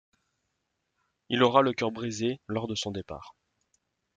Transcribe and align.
Il 1.29 1.43
aura 1.43 1.61
le 1.61 1.73
cœur 1.73 1.91
brisé 1.91 2.39
lors 2.47 2.65
de 2.65 2.73
son 2.73 2.89
départ. 2.89 3.35